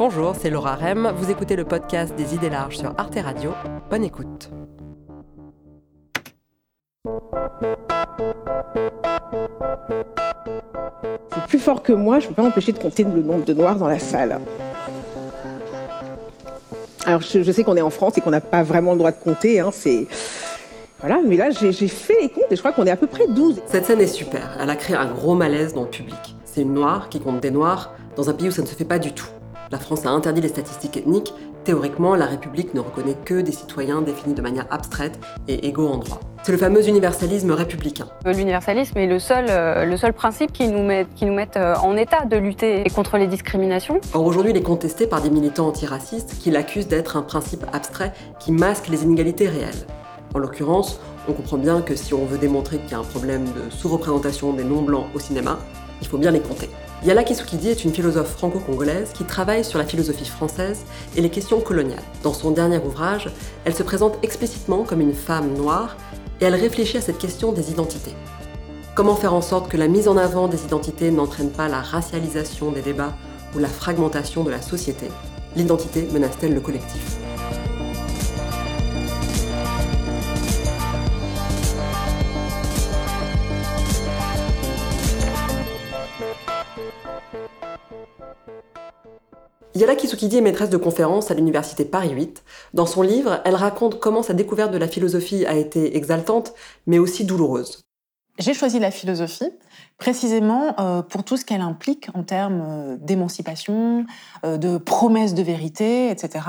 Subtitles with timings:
[0.00, 1.12] Bonjour, c'est Laura Rem.
[1.14, 3.52] Vous écoutez le podcast des idées larges sur Arte Radio.
[3.90, 4.48] Bonne écoute.
[11.34, 13.52] C'est plus fort que moi, je ne peux pas m'empêcher de compter le nombre de
[13.52, 14.40] noirs dans la salle.
[17.04, 19.22] Alors je, sais qu'on est en France et qu'on n'a pas vraiment le droit de
[19.22, 20.06] compter, hein, c'est...
[21.00, 23.26] Voilà, mais là j'ai fait les comptes et je crois qu'on est à peu près
[23.28, 23.60] 12.
[23.66, 26.36] Cette scène est super, elle a créé un gros malaise dans le public.
[26.46, 28.86] C'est une noire qui compte des noirs dans un pays où ça ne se fait
[28.86, 29.28] pas du tout.
[29.72, 31.32] La France a interdit les statistiques ethniques.
[31.62, 35.98] Théoriquement, la République ne reconnaît que des citoyens définis de manière abstraite et égaux en
[35.98, 36.18] droit.
[36.42, 38.08] C'est le fameux universalisme républicain.
[38.24, 41.76] L'universalisme est le seul, euh, le seul principe qui nous, met, qui nous met euh,
[41.76, 44.00] en état de lutter contre les discriminations.
[44.12, 48.12] Or aujourd'hui, il est contesté par des militants antiracistes qui l'accusent d'être un principe abstrait
[48.40, 49.86] qui masque les inégalités réelles.
[50.34, 53.44] En l'occurrence, on comprend bien que si on veut démontrer qu'il y a un problème
[53.44, 55.58] de sous-représentation des non-blancs au cinéma,
[56.00, 56.68] il faut bien les compter.
[57.02, 60.84] Yala Tsukidi est une philosophe franco-congolaise qui travaille sur la philosophie française
[61.16, 62.02] et les questions coloniales.
[62.22, 63.30] Dans son dernier ouvrage,
[63.64, 65.96] elle se présente explicitement comme une femme noire
[66.42, 68.14] et elle réfléchit à cette question des identités.
[68.94, 72.70] Comment faire en sorte que la mise en avant des identités n'entraîne pas la racialisation
[72.70, 73.14] des débats
[73.56, 75.06] ou la fragmentation de la société?
[75.56, 77.16] L'identité menace-t-elle le collectif?
[89.76, 92.42] Yala Kisukidi est maîtresse de conférences à l'université Paris 8.
[92.74, 96.54] Dans son livre, elle raconte comment sa découverte de la philosophie a été exaltante,
[96.86, 97.80] mais aussi douloureuse.
[98.38, 99.50] J'ai choisi la philosophie
[100.00, 104.06] précisément euh, pour tout ce qu'elle implique en termes euh, d'émancipation,
[104.44, 106.46] euh, de promesses de vérité, etc.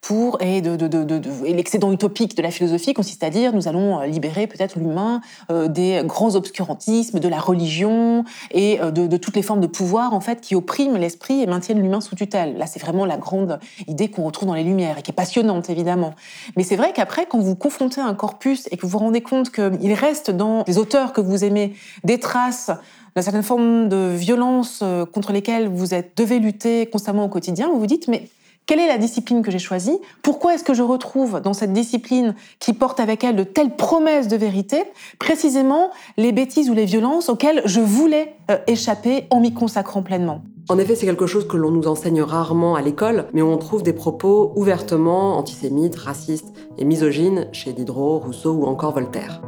[0.00, 3.66] Pour et de, de, de, de l'excédent utopique de la philosophie consiste à dire nous
[3.66, 9.62] allons libérer peut-être l'humain des grands obscurantismes, de la religion et de, toutes les formes
[9.62, 12.58] de pouvoir en fait qui oppriment l'esprit et maintiennent l'humain sous tutelle.
[12.58, 15.70] Là, c'est vraiment la grande idée qu'on retrouve dans les Lumières et qui est passionnante
[15.70, 16.14] évidemment.
[16.56, 19.50] Mais c'est vrai qu'après, quand vous confrontez un corpus et que vous vous rendez compte
[19.50, 22.70] qu'il reste dans les auteurs que vous aimez des traces
[23.14, 27.68] d'une certaine forme de violence euh, contre lesquelles vous êtes, devez lutter constamment au quotidien,
[27.68, 28.28] vous vous dites, mais
[28.66, 29.98] quelle est la discipline que j'ai choisie?
[30.22, 34.26] Pourquoi est-ce que je retrouve dans cette discipline qui porte avec elle de telles promesses
[34.26, 34.84] de vérité,
[35.18, 40.42] précisément les bêtises ou les violences auxquelles je voulais euh, échapper en m'y consacrant pleinement.
[40.70, 43.82] En effet, c'est quelque chose que l'on nous enseigne rarement à l'école, mais on trouve
[43.82, 49.42] des propos ouvertement antisémites, racistes et misogynes chez Diderot, Rousseau ou encore Voltaire.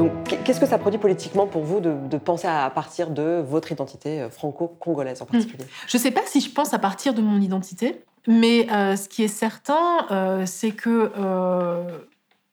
[0.00, 0.12] Donc,
[0.44, 4.30] qu'est-ce que ça produit politiquement pour vous de, penser à partir de votre identité euh,
[4.30, 5.28] franco-congolaise en hmm.
[5.28, 5.64] particulier?
[5.86, 9.10] Je ne sais pas si je pense à partir de mon identité, mais euh, ce
[9.10, 11.12] qui est certain, euh, c'est que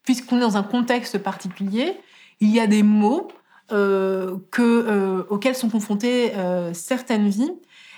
[0.02, 1.96] puisqu'on est dans un contexte particulier,
[2.40, 3.28] il y a des mots
[3.70, 6.32] que, auxquels sont confrontées
[6.74, 7.52] certaines vies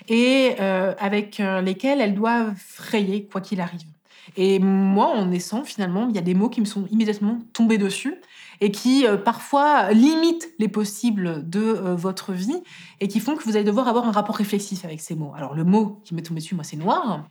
[0.07, 3.87] et avec lesquels elles doivent frayer quoi qu'il arrive.
[4.35, 7.77] Et moi, en naissant, finalement, il y a des mots qui me sont immédiatement tombés
[7.77, 8.15] dessus
[8.61, 12.61] et qui euh, parfois limitent les possibles de euh, votre vie
[13.01, 15.33] et qui font que vous allez devoir avoir un rapport réflexif avec ces mots.
[15.35, 17.25] Alors le mot qui m'est tombé dessus, moi, c'est noir.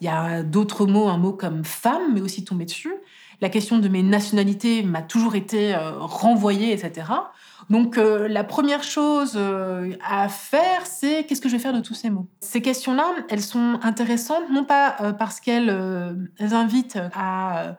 [0.00, 2.94] Il y a d'autres mots, un mot comme femme, mais aussi tombé dessus.
[3.42, 7.06] La question de mes nationalités m'a toujours été euh, renvoyée, etc.
[7.70, 9.38] Donc la première chose
[10.04, 12.26] à faire, c'est qu'est-ce que je vais faire de tous ces mots?
[12.40, 15.70] Ces questions-là, elles sont intéressantes, non pas parce qu'elles
[16.40, 17.76] invitent à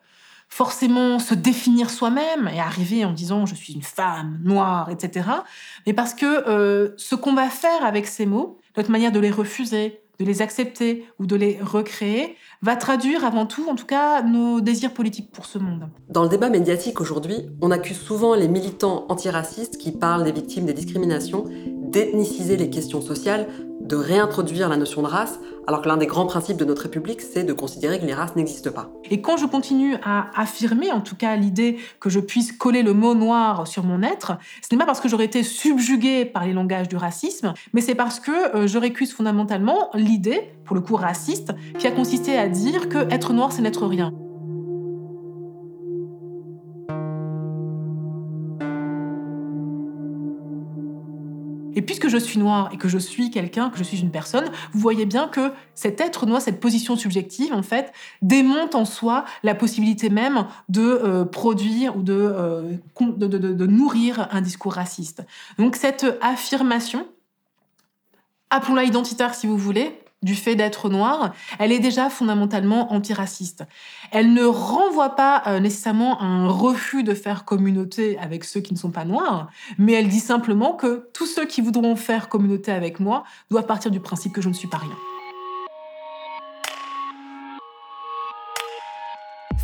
[0.51, 5.29] forcément se définir soi-même et arriver en disant je suis une femme noire, etc.
[5.87, 9.31] Mais parce que euh, ce qu'on va faire avec ces mots, notre manière de les
[9.31, 14.21] refuser, de les accepter ou de les recréer, va traduire avant tout, en tout cas,
[14.23, 15.89] nos désirs politiques pour ce monde.
[16.09, 20.65] Dans le débat médiatique aujourd'hui, on accuse souvent les militants antiracistes qui parlent des victimes
[20.65, 23.47] des discriminations d'ethniciser les questions sociales
[23.79, 25.39] de réintroduire la notion de race,
[25.71, 28.35] alors que l'un des grands principes de notre République, c'est de considérer que les races
[28.35, 28.89] n'existent pas.
[29.09, 32.93] Et quand je continue à affirmer, en tout cas, l'idée que je puisse coller le
[32.93, 36.51] mot noir sur mon être, ce n'est pas parce que j'aurais été subjuguée par les
[36.51, 40.97] langages du racisme, mais c'est parce que euh, je récuse fondamentalement l'idée, pour le coup
[40.97, 44.13] raciste, qui a consisté à dire que être noir, c'est n'être rien.
[51.75, 54.45] Et puisque je suis noire et que je suis quelqu'un, que je suis une personne,
[54.73, 57.91] vous voyez bien que cet être noir, cette position subjective, en fait,
[58.21, 64.73] démonte en soi la possibilité même de euh, produire ou euh, de, nourrir un discours
[64.73, 65.23] raciste.
[65.57, 67.07] Donc cette affirmation,
[68.49, 73.63] appelons-la identitaire si vous voulez, du fait d'être noir, elle est déjà fondamentalement antiraciste.
[74.11, 78.79] Elle ne renvoie pas euh, nécessairement un refus de faire communauté avec ceux qui ne
[78.79, 82.99] sont pas noirs, mais elle dit simplement que tous ceux qui voudront faire communauté avec
[82.99, 84.95] moi doivent partir du principe que je ne suis pas rien.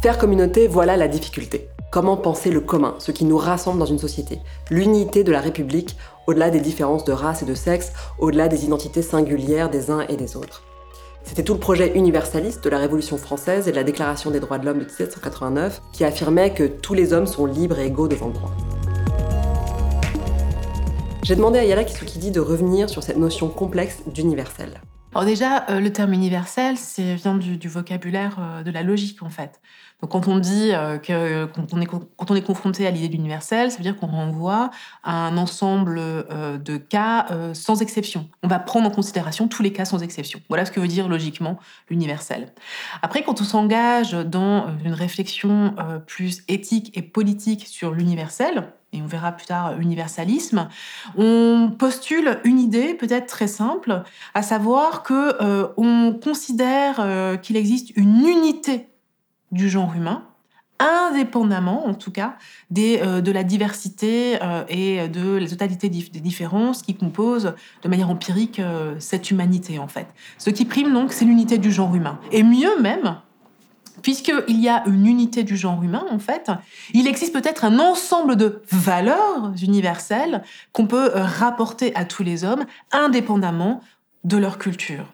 [0.02, 1.70] Faire communauté, voilà la difficulté.
[1.92, 4.40] Comment penser le commun, ce qui nous rassemble dans une société?
[4.70, 9.02] L'unité de la République, au-delà des différences de race et de sexe, au-delà des identités
[9.02, 10.64] singulières des uns et des autres.
[11.24, 14.60] C'était tout le projet universaliste de la Révolution française et de la Déclaration des droits
[14.60, 18.28] de l'homme de 1789 qui affirmait que tous les hommes sont libres et égaux devant
[18.28, 18.52] le droit.
[21.24, 24.80] J'ai demandé à Yala Kisukidi de revenir sur cette notion complexe d'universel.
[25.14, 29.24] Alors déjà, euh, le terme universel, c'est vient du, du vocabulaire euh, de la logique
[29.24, 29.62] en fait.
[30.02, 33.08] Donc quand on dit euh, que quand on est, quand on est confronté à l'idée
[33.08, 34.70] d'universel, ça veut dire qu'on renvoie
[35.04, 38.30] à un ensemble de cas sans exception.
[38.44, 40.40] On va prendre en considération tous les cas sans exception.
[40.50, 41.58] Voilà ce que veut dire logiquement
[41.90, 42.54] l'universel.
[43.02, 45.74] Après, quand on s'engage dans une réflexion
[46.06, 50.70] plus éthique et politique sur l'universel, et on verra plus tard universalisme,
[51.18, 54.04] on postule une idée peut-être très simple,
[54.34, 58.88] à savoir que on considère qu'il existe une unité
[59.52, 60.24] du genre humain,
[60.80, 62.36] indépendamment en tout cas
[62.70, 67.90] des, euh, de la diversité euh, et de la totalité des différences qui composent de
[67.90, 70.08] manière empirique euh, cette humanité en fait.
[70.38, 72.20] Ce qui prime donc c'est l'unité du genre humain.
[72.32, 73.18] Et mieux même,
[74.02, 76.52] puisqu'il y a une unité du genre humain en fait,
[76.94, 82.66] il existe peut-être un ensemble de valeurs universelles qu'on peut rapporter à tous les hommes
[82.92, 83.82] indépendamment
[84.24, 85.06] de leur culture.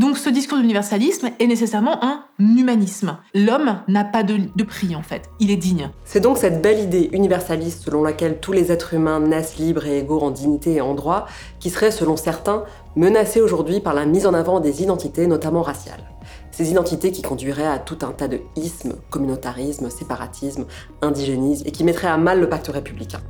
[0.00, 3.18] Donc ce discours d'universalisme est nécessairement un humanisme.
[3.34, 5.90] L'homme n'a pas de, prix en fait, il est digne.
[6.06, 9.98] C'est donc cette belle idée universaliste selon laquelle tous les êtres humains naissent libres et
[9.98, 11.26] égaux en dignité et en droit
[11.58, 12.64] qui serait selon certains
[12.96, 16.10] menacée aujourd'hui par la mise en avant des identités, notamment raciales.
[16.50, 20.64] Ces identités qui conduiraient à tout un tas de ismes, communautarisme, séparatisme,
[21.02, 23.20] indigénisme et qui mettraient à mal le pacte républicain.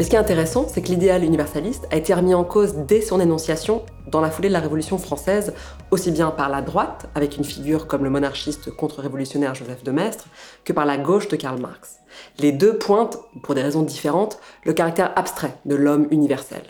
[0.00, 3.02] Mais ce qui est intéressant, c'est que l'idéal universaliste a été remis en cause dès
[3.02, 5.52] son énonciation dans la foulée de la Révolution française,
[5.90, 10.24] aussi bien par la droite, avec une figure comme le monarchiste contre-révolutionnaire Joseph de Maistre,
[10.64, 11.96] que par la gauche de Karl Marx.
[12.38, 16.62] Les deux pointent, pour des raisons différentes, le caractère abstrait de l'homme universel.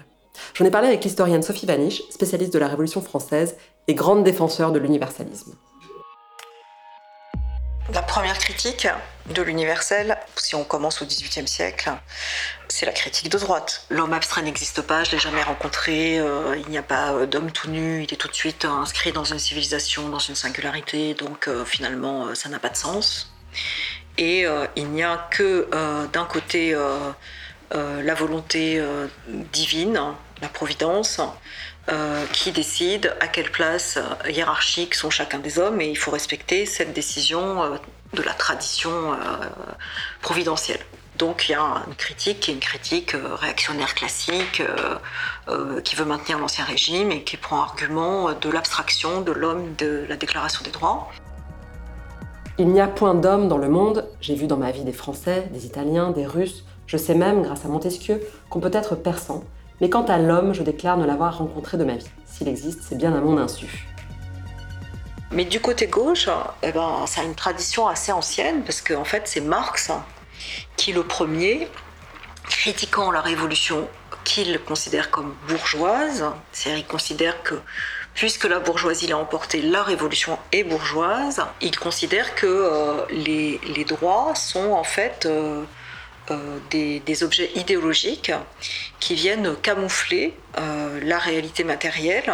[0.54, 3.54] J'en ai parlé avec l'historienne Sophie Vanish, spécialiste de la Révolution française
[3.86, 5.52] et grande défenseur de l'universalisme.
[7.92, 8.86] La première critique
[9.26, 11.90] de l'universel, si on commence au XVIIIe siècle,
[12.68, 13.84] c'est la critique de droite.
[13.90, 17.50] L'homme abstrait n'existe pas, je l'ai jamais rencontré, euh, il n'y a pas euh, d'homme
[17.50, 21.48] tout nu, il est tout de suite inscrit dans une civilisation, dans une singularité, donc
[21.48, 23.32] euh, finalement ça n'a pas de sens.
[24.18, 24.46] Et
[24.76, 25.68] il n'y a que
[26.12, 26.76] d'un côté
[27.72, 28.84] la volonté
[29.26, 29.98] divine,
[30.42, 31.20] la providence,
[32.32, 33.98] qui décide à quelle place
[34.28, 37.80] hiérarchique sont chacun des hommes et il faut respecter cette décision
[38.12, 39.16] de la tradition
[40.20, 40.80] providentielle.
[41.20, 44.94] Donc il y a une critique qui est une critique euh, réactionnaire classique, euh,
[45.48, 50.06] euh, qui veut maintenir l'ancien régime et qui prend argument de l'abstraction de l'homme de
[50.08, 51.10] la Déclaration des droits.
[52.56, 55.46] Il n'y a point d'homme dans le monde, j'ai vu dans ma vie des Français,
[55.52, 59.44] des Italiens, des Russes, je sais même, grâce à Montesquieu, qu'on peut être persan,
[59.80, 62.10] mais quant à l'homme, je déclare ne l'avoir rencontré de ma vie.
[62.26, 63.86] S'il existe, c'est bien à mon insu.
[65.32, 66.28] Mais du côté gauche,
[66.62, 69.92] eh ben, ça a une tradition assez ancienne, parce qu'en fait, c'est Marx
[70.76, 71.68] qui le premier,
[72.48, 73.88] critiquant la révolution
[74.24, 77.54] qu'il considère comme bourgeoise, c'est-à-dire il considère que
[78.14, 84.34] puisque la bourgeoisie l'a emporté, la révolution est bourgeoise, il considère que euh, les, droits
[84.34, 85.62] sont en fait euh,
[86.70, 88.32] des, des, objets idéologiques
[89.00, 92.32] qui viennent camoufler la réalité matérielle.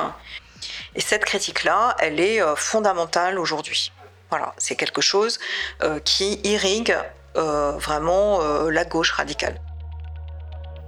[0.94, 3.92] Et cette critique-là, elle est fondamentale aujourd'hui.
[4.30, 5.38] Voilà, c'est quelque chose
[6.04, 6.96] qui irrigue
[7.36, 9.60] euh, vraiment euh, la gauche radicale.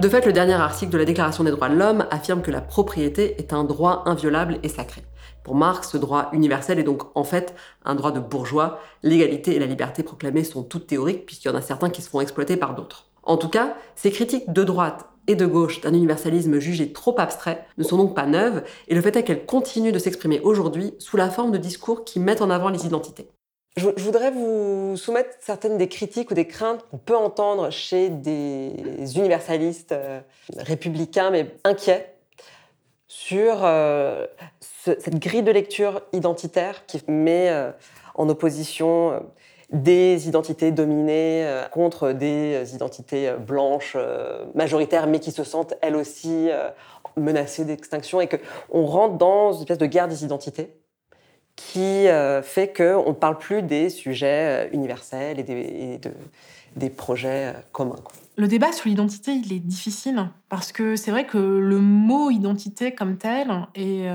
[0.00, 2.62] De fait, le dernier article de la Déclaration des droits de l'homme affirme que la
[2.62, 5.02] propriété est un droit inviolable et sacré.
[5.48, 7.54] Pour Marx, ce droit universel est donc en fait
[7.86, 8.80] un droit de bourgeois.
[9.02, 12.10] L'égalité et la liberté proclamées sont toutes théoriques puisqu'il y en a certains qui se
[12.10, 13.06] font exploiter par d'autres.
[13.22, 17.64] En tout cas, ces critiques de droite et de gauche d'un universalisme jugé trop abstrait
[17.78, 21.16] ne sont donc pas neuves et le fait est qu'elles continuent de s'exprimer aujourd'hui sous
[21.16, 23.30] la forme de discours qui mettent en avant les identités.
[23.78, 28.74] Je, voudrais vous soumettre certaines des critiques ou des craintes qu'on peut entendre chez des
[29.16, 30.20] universalistes euh,
[30.58, 32.17] républicains, mais inquiets,
[33.08, 34.26] sur euh,
[34.60, 37.72] cette grille de lecture identitaire qui met euh,
[38.14, 39.22] en opposition
[39.70, 43.98] des identités dominées contre des identités blanches
[44.54, 46.48] majoritaires, mais qui se sentent elles aussi
[47.16, 50.72] menacés d'extinction et qu'on rentre dans une espèce de guerre des identités
[51.58, 56.00] qui euh, fait qu'on ne parle plus des sujets euh, universels et des,
[56.76, 57.96] des projets communs.
[58.38, 62.94] Le débat sur l'identité, il est difficile parce que c'est vrai que le mot identité
[62.94, 64.08] comme tel est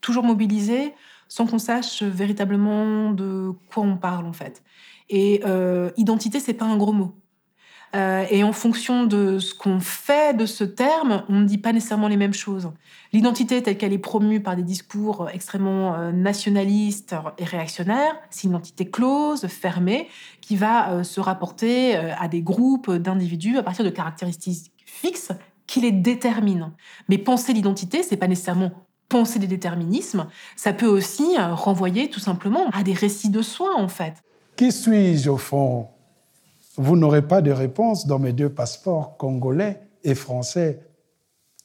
[0.00, 0.94] toujours mobilisé
[1.28, 4.62] sans qu'on sache véritablement de quoi on parle en fait.
[5.08, 7.14] Et euh, identité, c'est pas un gros mot.
[7.94, 11.72] Euh, et en fonction de ce qu'on fait de ce terme, on ne dit pas
[11.72, 12.70] nécessairement les mêmes choses.
[13.12, 18.50] L'identité telle qu'elle est promue par des discours extrêmement euh, nationalistes et réactionnaires, c'est une
[18.50, 20.08] identité close, fermée,
[20.40, 25.32] qui va euh, se rapporter à des groupes d'individus à partir de caractéristiques fixes
[25.66, 26.72] qui les déterminent.
[27.08, 28.70] Mais penser l'identité, c'est pas nécessairement
[29.08, 33.88] penser des déterminismes, ça peut aussi renvoyer tout simplement à des récits de soi en
[33.88, 34.14] fait.
[34.56, 35.88] Qui suis-je au fond?
[36.76, 40.80] Vous n'aurez pas de réponse dans mes deux passeports congolais et français.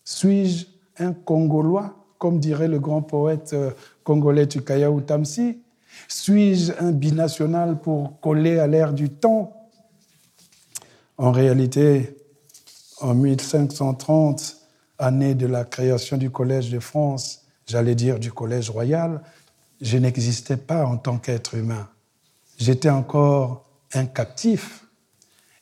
[0.03, 0.65] Suis-je
[0.99, 3.71] un Congolois, comme dirait le grand poète euh,
[4.03, 5.61] congolais Tukaya Utamsi
[6.07, 9.69] Suis-je un binational pour coller à l'ère du temps?
[11.17, 12.17] En réalité,
[13.01, 14.57] en 1530,
[14.99, 19.21] année de la création du Collège de France, j'allais dire du Collège royal,
[19.79, 21.87] je n'existais pas en tant qu'être humain
[22.57, 24.86] j'étais encore un captif.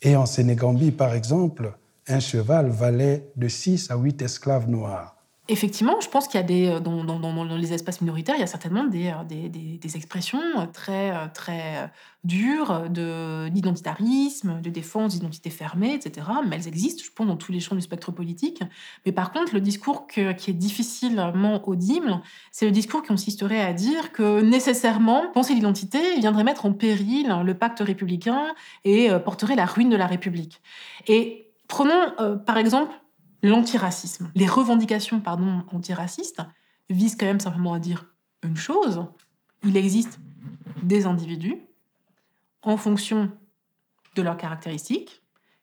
[0.02, 5.15] Et en Sénégambie, par exemple, un cheval valait de 6 à 8 esclaves noirs.
[5.48, 8.48] Effectivement, je pense qu'il y a des euh, dans, les espaces minoritaires, il y a
[8.48, 11.92] certainement des, euh, des, expressions euh, très très
[12.24, 16.26] dures de d'identitarisme, de défense d'identité fermée, etc.
[16.48, 18.64] Mais elles existent, je pense, dans tous les champs du spectre politique.
[19.06, 22.20] Mais par contre, le discours qui est difficilement audible,
[22.52, 27.32] c'est le discours qui consisterait à dire que nécessairement penser l'identité viendrait mettre en péril
[27.46, 30.62] le pacte républicain et porterait la ruine de la République.
[31.06, 32.92] Et prenons par exemple
[33.46, 34.32] l'antiracisme.
[34.36, 36.42] Les revendications pardon, antiracistes
[36.90, 39.06] visent quand même simplement à dire une chose.
[39.64, 40.20] Il existe
[40.84, 41.62] des individus
[42.62, 43.32] en fonction
[44.16, 45.22] de leurs caractéristiques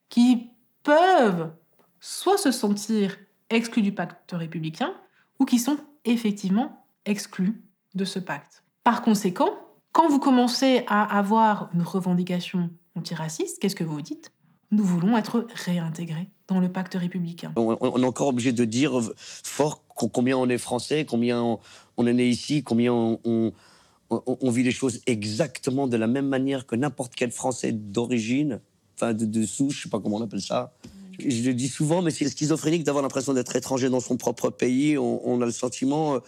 [0.09, 0.51] qui
[0.83, 1.53] peuvent
[2.01, 3.17] soit se sentir
[3.51, 4.95] exclus du pacte républicain
[5.39, 7.63] ou qui sont effectivement exclus
[7.95, 8.65] de ce pacte.
[8.85, 9.51] Par conséquent,
[9.93, 14.33] quand vous commencez à avoir une revendication antiraciste, qu'est-ce que vous dites?
[14.71, 17.53] Nous voulons être réintégrés dans le pacte républicain.
[17.57, 21.59] On, est encore obligé de dire fort combien on est français, combien
[21.97, 23.53] on, est né ici, combien on,
[24.51, 28.61] vit les choses exactement de la même manière que n'importe quel Français d'origine,
[28.97, 30.75] enfin de, souche, je sais pas comment on appelle ça.
[31.19, 34.99] Je le dis souvent, mais c'est schizophrénique d'avoir l'impression d'être étranger dans son propre pays.
[34.99, 36.19] On, a le sentiment euh,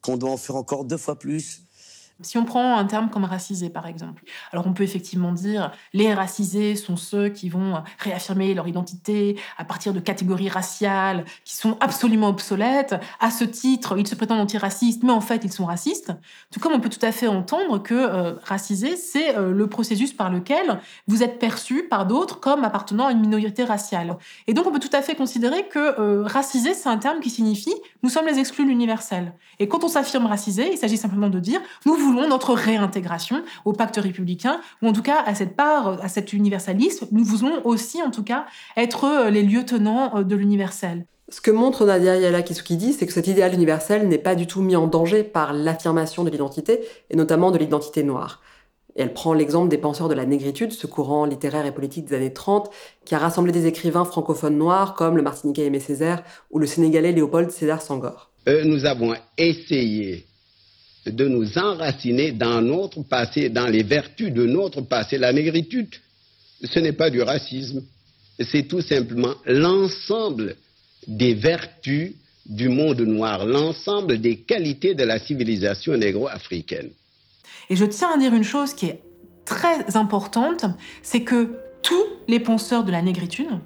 [0.00, 1.62] qu'on doit en faire encore deux fois plus
[2.22, 6.12] si on prend un terme comme racisé, par exemple, alors on peut effectivement dire les
[6.14, 11.76] racisés sont ceux qui vont réaffirmer leur identité à partir de catégories raciales qui sont
[11.80, 12.94] absolument obsolètes.
[13.20, 16.12] À ce titre, ils se prétendent antiracistes, mais en fait, ils sont racistes.
[16.50, 20.12] Tout comme on peut tout à fait entendre que euh, racisé, c'est euh, le processus
[20.12, 24.16] par lequel vous êtes perçu par d'autres comme appartenant à une minorité raciale.
[24.46, 27.30] Et donc, on peut tout à fait considérer que euh, racisé, c'est un terme qui
[27.30, 29.32] signifie nous sommes les exclus de l'universel.
[29.58, 33.72] Et quand on s'affirme racisé, il s'agit simplement de dire nous voulons notre réintégration au
[33.72, 38.02] pacte républicain, ou en tout cas à cette part, à cet universalisme, nous voulons aussi
[38.02, 41.06] en tout cas être euh, les lieutenants euh, de l'universel.
[41.28, 44.60] Ce que montre Nadia Yala dit, c'est que cet idéal universel n'est pas du tout
[44.60, 48.42] mis en danger par l'affirmation de l'identité, et notamment de l'identité noire.
[48.96, 52.16] Et elle prend l'exemple des penseurs de la négritude, ce courant littéraire et politique des
[52.16, 52.70] années 30,
[53.06, 57.12] qui a rassemblé des écrivains francophones noirs comme le Martiniquais Aimé Césaire ou le Sénégalais
[57.12, 58.30] Léopold César Sangor.
[58.48, 60.26] Euh, nous avons essayé
[61.06, 65.18] de nous enraciner dans notre passé, dans les vertus de notre passé.
[65.18, 65.94] La négritude,
[66.62, 67.82] ce n'est pas du racisme,
[68.38, 70.56] c'est tout simplement l'ensemble
[71.06, 72.14] des vertus
[72.46, 76.90] du monde noir, l'ensemble des qualités de la civilisation négro-africaine.
[77.70, 79.00] Et je tiens à dire une chose qui est
[79.44, 80.64] très importante,
[81.02, 83.58] c'est que tous les penseurs de la négritude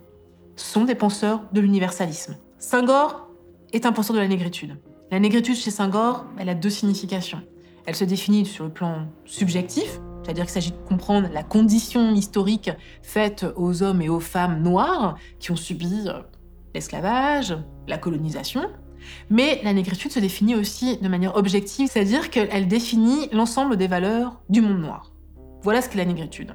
[0.57, 2.37] sont des penseurs de l'universalisme.
[2.59, 3.29] Senghor
[3.73, 4.77] est un penseur de la négritude.
[5.13, 7.41] La négritude chez Senghor, elle a deux significations.
[7.87, 12.73] Elle se définit sur le plan subjectif, c'est-à-dire qu'il s'agit de comprendre la condition historique
[13.03, 16.23] faite aux hommes et aux femmes noirs qui ont subi euh,
[16.75, 18.63] l'esclavage, la colonisation.
[19.31, 24.41] Mais la négritude se définit aussi de manière objective, c'est-à-dire qu'elle définit l'ensemble des valeurs
[24.49, 25.13] du monde noir.
[25.63, 26.53] Voilà ce qu'est la négritude.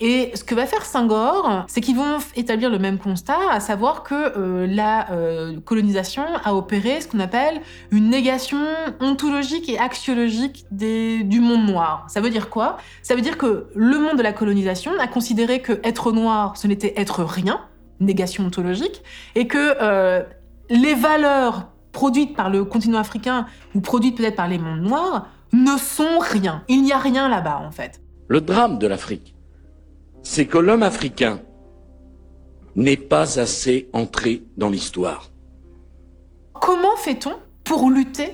[0.00, 4.02] Et ce que va faire Senghor, c'est qu'ils vont établir le même constat, à savoir
[4.02, 8.64] que euh, la euh, colonisation a opéré ce qu'on appelle une négation
[9.00, 12.06] ontologique et axiologique du monde noir.
[12.08, 12.78] Ça veut dire quoi?
[13.02, 16.66] Ça veut dire que le monde de la colonisation a considéré que être noir, ce
[16.66, 17.60] n'était être rien,
[18.00, 19.02] négation ontologique,
[19.34, 20.22] et que euh,
[20.70, 25.76] les valeurs produites par le continent africain ou produites peut-être par les mondes noirs ne
[25.78, 26.64] sont rien.
[26.68, 28.00] Il n'y a rien là-bas en fait.
[28.28, 29.33] Le drame de l'Afrique,
[30.24, 31.40] c'est que l'homme africain
[32.74, 35.30] n'est pas assez entré dans l'histoire.
[36.54, 38.30] Comment fait-on pour lutter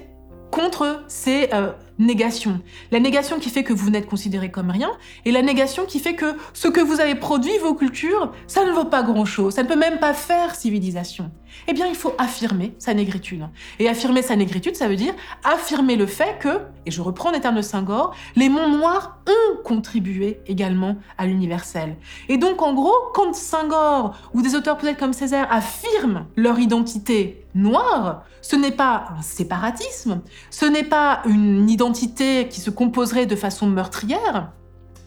[0.50, 2.60] contre ces euh, négation.
[2.90, 4.90] La négation qui fait que vous n'êtes considéré comme rien,
[5.24, 8.72] et la négation qui fait que ce que vous avez produit, vos cultures, ça ne
[8.72, 11.30] vaut pas grand-chose, ça ne peut même pas faire civilisation.
[11.68, 13.46] Eh bien, il faut affirmer sa négritude.
[13.78, 15.14] Et affirmer sa négritude, ça veut dire
[15.44, 19.62] affirmer le fait que, et je reprends les termes de Senghor, les mondes noirs ont
[19.62, 21.96] contribué également à l'universel.
[22.28, 27.46] Et donc, en gros, quand Senghor ou des auteurs peut-être comme Césaire affirment leur identité
[27.54, 33.36] noire, ce n'est pas un séparatisme, ce n'est pas une identité qui se composerait de
[33.36, 34.52] façon meurtrière,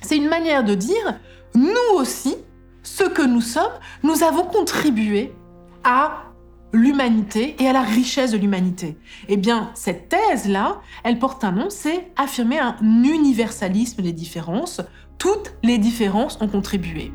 [0.01, 1.19] c'est une manière de dire,
[1.55, 2.35] nous aussi,
[2.83, 3.71] ce que nous sommes,
[4.03, 5.33] nous avons contribué
[5.83, 6.23] à
[6.73, 8.97] l'humanité et à la richesse de l'humanité.
[9.29, 14.81] Eh bien, cette thèse-là, elle porte un nom, c'est affirmer un universalisme des différences.
[15.19, 17.11] Toutes les différences ont contribué.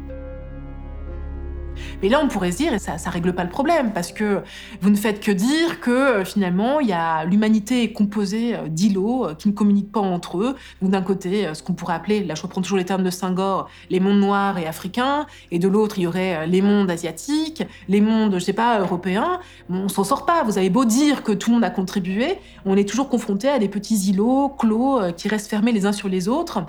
[2.00, 4.42] Mais là, on pourrait se dire, et ça ne règle pas le problème, parce que
[4.80, 8.68] vous ne faites que dire que euh, finalement, il y a l'humanité est composée euh,
[8.68, 10.54] d'îlots euh, qui ne communiquent pas entre eux.
[10.80, 13.68] Donc d'un côté, ce qu'on pourrait appeler, là je reprends toujours les termes de Senghor,
[13.90, 18.00] les mondes noirs et africains, et de l'autre, il y aurait les mondes asiatiques, les
[18.00, 19.40] mondes, je sais pas, européens.
[19.68, 20.44] Bon, on s'en sort pas.
[20.44, 23.58] Vous avez beau dire que tout le monde a contribué, on est toujours confronté à
[23.58, 26.64] des petits îlots clos qui restent fermés les uns sur les autres,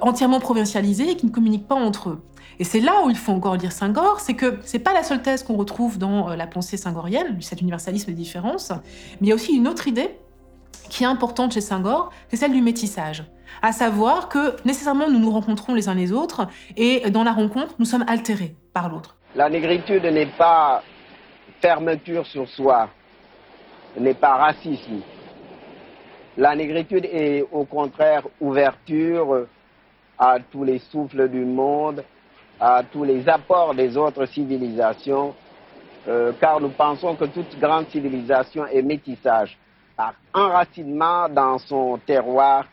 [0.00, 2.22] entièrement provincialisés et qui ne communiquent pas entre eux.
[2.58, 5.22] Et c'est là où il faut encore lire Senghor, c'est que c'est pas la seule
[5.22, 8.70] thèse qu'on retrouve dans euh, la pensée senghorienne, cet universalisme des différences,
[9.20, 10.10] mais il y a aussi une autre idée
[10.88, 13.24] qui est importante chez Senghor, c'est celle du métissage.
[13.62, 16.46] À savoir que nécessairement nous nous rencontrons les uns les autres
[16.76, 19.16] et dans la rencontre nous sommes altérés par l'autre.
[19.34, 20.82] La négritude n'est pas
[21.60, 22.88] fermeture sur soi,
[23.98, 25.00] n'est pas racisme.
[26.36, 29.46] La négritude est au contraire ouverture
[30.18, 32.04] à tous les souffles du monde,
[32.60, 35.34] à tous les apports des autres civilisations,
[36.06, 39.56] euh, car nous pensons que toute grande civilisation est métissage,
[39.96, 42.66] par enracinement dans son terroir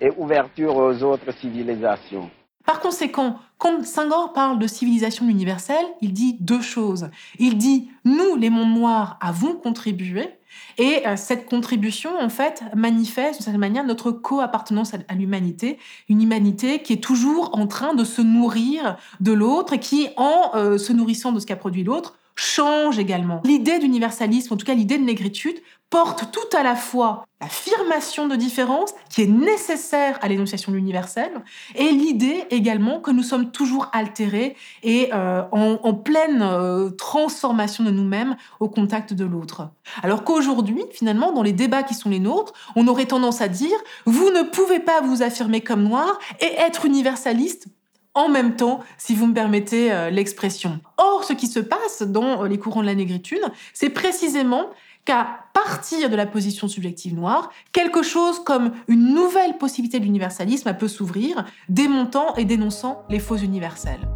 [0.00, 2.30] et ouverture aux autres civilisations.
[2.66, 7.08] Par conséquent, quand Senghor parle de civilisation universelle, il dit deux choses.
[7.38, 10.28] Il dit, nous, les mondes noirs, avons contribué,
[10.78, 15.78] et euh, cette contribution, en fait, manifeste de cette manière notre co-appartenance à, l'humanité,
[16.08, 20.50] une humanité qui est toujours en train de se nourrir de l'autre et qui, en
[20.54, 23.40] euh, se nourrissant de ce qu'a produit l'autre, change également.
[23.44, 25.56] L'idée d'universalisme, en tout cas l'idée de négritude,
[25.90, 31.30] porte tout à la fois l'affirmation de différence qui est nécessaire à l'énonciation de l'universel
[31.74, 37.90] et l'idée également que nous sommes toujours altérés et euh, en, pleine euh, transformation de
[37.90, 39.68] nous-mêmes au contact de l'autre.
[40.02, 43.76] Alors qu'aujourd'hui, finalement, dans les débats qui sont les nôtres, on aurait tendance à dire
[44.06, 47.68] vous ne pouvez pas vous affirmer comme noir et être universaliste
[48.16, 50.80] en même temps, si vous me permettez euh, l'expression.
[50.96, 53.42] Or, ce qui se passe dans les courants de la négritude,
[53.74, 54.70] c'est précisément
[55.06, 60.88] qu'à partir de la position subjective noire, quelque chose comme une nouvelle possibilité d'universalisme peut
[60.88, 64.06] s'ouvrir, démontant et dénonçant les faux universels.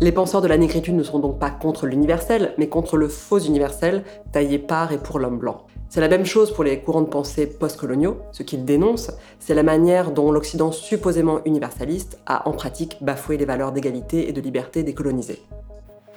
[0.00, 3.40] Les penseurs de la négritude ne sont donc pas contre l'universel, mais contre le faux
[3.40, 5.66] universel, taillé par et pour l'homme blanc.
[5.88, 8.18] C'est la même chose pour les courants de pensée postcoloniaux.
[8.30, 13.44] Ce qu'ils dénoncent, c'est la manière dont l'Occident supposément universaliste a en pratique bafoué les
[13.44, 15.42] valeurs d'égalité et de liberté des colonisés.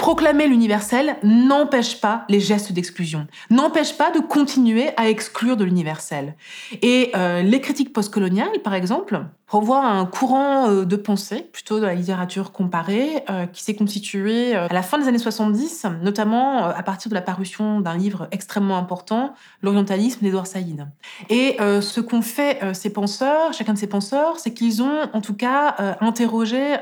[0.01, 6.35] Proclamer l'universel n'empêche pas les gestes d'exclusion, n'empêche pas de continuer à exclure de l'universel.
[6.81, 11.85] Et euh, les critiques postcoloniales, par exemple, renvoie un courant euh, de pensée, plutôt de
[11.85, 16.81] la littérature comparée, euh, qui s'est constitué à la fin des années 70, notamment à
[16.81, 20.87] partir de la parution d'un livre extrêmement important, L'orientalisme d'Edouard Saïd.
[21.29, 25.35] Et ce qu'ont fait ces penseurs, chacun de ces penseurs, c'est qu'ils ont en tout
[25.35, 26.77] cas interrogé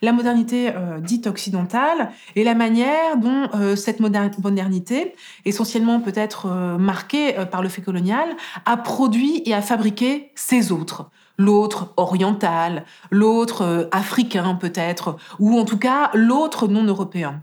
[0.00, 6.48] la modernité dite occidentale et la manière dont cette modernité, essentiellement peut-être
[6.78, 8.28] marquée par le fait colonial,
[8.66, 15.64] a produit et a fabriqué ces autres l'autre oriental, l'autre euh, africain peut-être, ou en
[15.64, 17.42] tout cas l'autre non européen.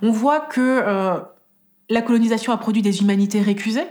[0.00, 1.20] On voit que euh,
[1.88, 3.86] la colonisation a produit des humanités récusées,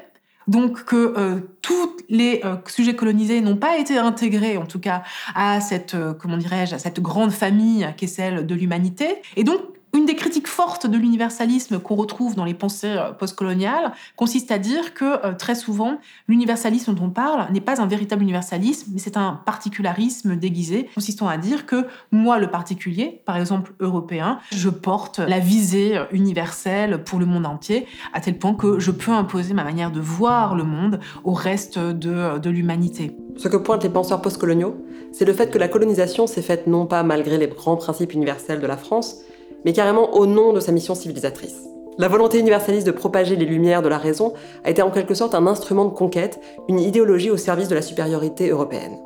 [0.48, 5.04] donc que euh, tous les sujets colonisés n'ont pas été intégrés, en tout cas,
[5.34, 9.22] à cette, comment dirais-je, à cette grande famille qui est celle de l'humanité.
[9.38, 9.62] Et donc,
[9.94, 14.58] Une des critiques fortes de l'universalisme qu'on retrouve dans les pensées euh, postcoloniales consiste à
[14.58, 15.98] dire que euh, très souvent,
[16.30, 21.28] l'universalisme dont on parle n'est pas un véritable universalisme, mais c'est un particularisme déguisé, consistant
[21.28, 27.20] à dire que moi, le particulier, par exemple européen, je porte la visée universelle pour
[27.20, 30.64] le monde entier, à tel point que je peux imposer ma manière de voir le
[30.64, 33.12] monde au reste de, de l'humanité.
[33.36, 34.78] Ce que pointent les penseurs postcoloniaux,
[35.12, 38.62] c'est le fait que la colonisation s'est faite non pas malgré les grands principes universels
[38.62, 39.18] de la France,
[39.66, 41.56] mais carrément au nom de sa mission civilisatrice.
[41.98, 45.36] La volonté universaliste de propager les lumières de la raison a été en quelque sorte
[45.36, 48.98] un instrument de conquête, une idéologie au service de la supériorité européenne.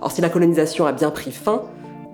[0.00, 1.62] Or, si la colonisation a bien pris fin,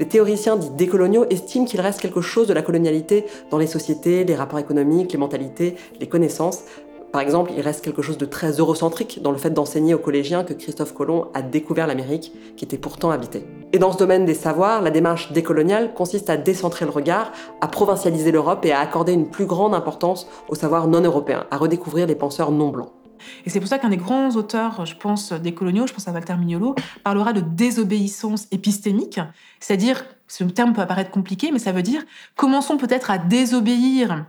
[0.00, 4.24] les théoriciens dits décoloniaux estiment qu'il reste quelque chose de la colonialité dans les sociétés,
[4.24, 6.64] les rapports économiques, les mentalités, les connaissances,
[7.12, 10.44] par exemple, il reste quelque chose de très eurocentrique dans le fait d'enseigner aux collégiens
[10.44, 13.44] que Christophe Colomb a découvert l'Amérique, qui était pourtant habitée.
[13.72, 17.68] Et dans ce domaine des savoirs, la démarche décoloniale consiste à décentrer le regard, à
[17.68, 22.06] provincialiser l'Europe et à accorder une plus grande importance aux savoirs non européens, à redécouvrir
[22.06, 22.92] les penseurs non blancs.
[23.44, 26.12] Et c'est pour ça qu'un des grands auteurs, je pense, des coloniaux, je pense à
[26.12, 29.20] Walter Mignolo, parlera de désobéissance épistémique,
[29.58, 32.02] c'est-à-dire, ce terme peut apparaître compliqué, mais ça veut dire
[32.36, 34.24] commençons peut-être à désobéir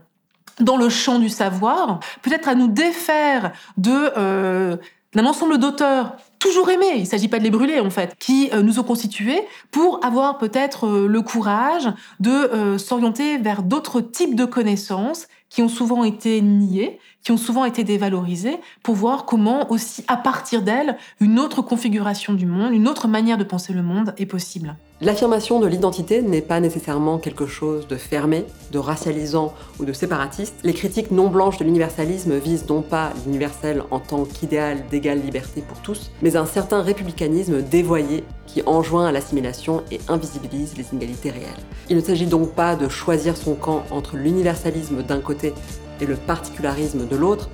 [0.60, 3.52] dans le champ du savoir, peut-être à nous défaire
[3.88, 4.78] euh,
[5.14, 8.50] d'un ensemble d'auteurs toujours aimés, il ne s'agit pas de les brûler en fait, qui
[8.54, 14.36] euh, nous ont constitués pour avoir peut-être euh, le courage de s'orienter vers d'autres types
[14.36, 19.72] de connaissances qui ont souvent été niées, qui ont souvent été dévalorisées, pour voir comment
[19.72, 23.84] aussi, à partir d'elles, une autre configuration du monde, une autre manière de penser le
[23.84, 24.76] monde est possible.
[25.04, 30.54] L'affirmation de l'identité n'est pas nécessairement quelque chose de fermé, de racialisant ou de séparatiste.
[30.64, 35.64] Les critiques non blanches de l'universalisme visent non pas l'universel en tant qu'idéal d'égale liberté
[35.68, 41.32] pour tous, mais un certain républicanisme dévoyé qui enjoint à l'assimilation et invisibilise les inégalités
[41.32, 41.50] réelles.
[41.90, 45.54] Il ne s'agit donc pas de choisir son camp entre l'universalisme d'un côté
[46.02, 47.50] et le particularisme de l'autre,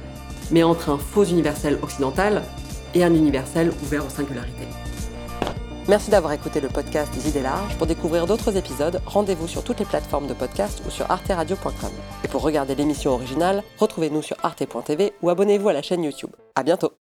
[0.52, 2.44] mais entre un faux universel occidental
[2.96, 4.68] et un universel ouvert aux singularités.
[5.88, 7.78] Merci d'avoir écouté le podcast des idées larges.
[7.78, 11.92] Pour découvrir d'autres épisodes, rendez-vous sur toutes les plateformes de podcast ou sur arteradio.com.
[12.26, 16.32] Et pour regarder l'émission originale, retrouvez-nous sur arte.tv ou abonnez-vous à la chaîne YouTube.
[16.56, 16.98] À bientôt!